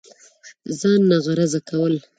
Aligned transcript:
ځان 0.79 1.01
ناغرضه 1.09 1.59
كول 1.69 1.93